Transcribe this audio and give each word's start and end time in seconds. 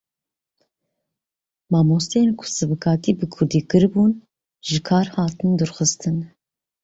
Mamosteyên 1.71 2.29
ku 2.39 2.43
sivikatî 2.55 3.11
bi 3.19 3.25
Kurdî 3.33 3.61
kiribûn 3.69 4.11
ji 4.67 4.79
kar 4.87 5.05
hatin 5.15 5.51
dûrxistin. 5.59 6.17